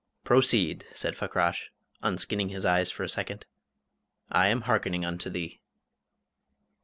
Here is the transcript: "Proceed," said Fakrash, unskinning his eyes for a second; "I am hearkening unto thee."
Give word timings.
"Proceed," 0.23 0.87
said 0.95 1.15
Fakrash, 1.15 1.69
unskinning 2.01 2.49
his 2.49 2.65
eyes 2.65 2.89
for 2.89 3.03
a 3.03 3.07
second; 3.07 3.45
"I 4.31 4.47
am 4.47 4.61
hearkening 4.61 5.05
unto 5.05 5.29
thee." 5.29 5.61